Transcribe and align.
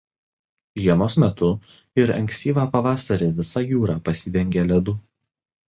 Žiemos 0.85 1.15
metu 1.23 1.49
ir 2.03 2.15
ankstyvą 2.17 2.65
pavasarį 2.79 3.29
visa 3.43 3.65
jūra 3.69 4.01
pasidengia 4.11 4.69
ledu. 4.75 5.01